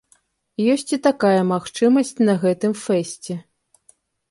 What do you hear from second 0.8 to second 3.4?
і такая магчымасць на гэтым фэсце.